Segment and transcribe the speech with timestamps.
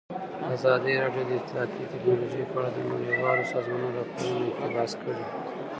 [0.55, 5.23] ازادي راډیو د اطلاعاتی تکنالوژي په اړه د نړیوالو سازمانونو راپورونه اقتباس کړي.